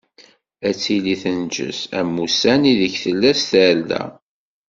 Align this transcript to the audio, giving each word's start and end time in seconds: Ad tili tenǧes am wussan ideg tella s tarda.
Ad 0.67 0.75
tili 0.81 1.15
tenǧes 1.21 1.79
am 1.99 2.09
wussan 2.21 2.61
ideg 2.71 2.93
tella 3.03 3.31
s 3.39 3.41
tarda. 3.49 4.03